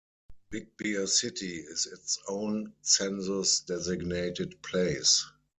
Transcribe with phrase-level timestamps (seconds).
[0.49, 5.27] Big Bear City is its own census-designated place.